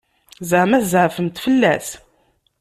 [0.49, 1.87] Ẓeɛma tzeɛfemt fell-as?